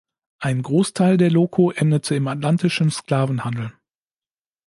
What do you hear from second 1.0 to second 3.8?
der Loko endete im atlantischen Sklavenhandel.